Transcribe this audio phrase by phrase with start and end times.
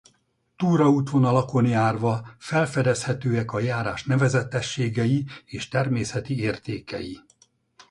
[0.55, 7.19] Túraútvonalakon járva felfedezhetőek a járás nevezetességei és természeti értékei.